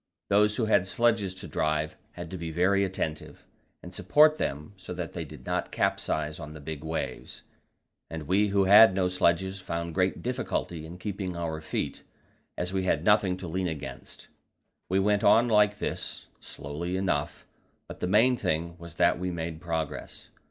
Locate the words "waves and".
6.83-8.23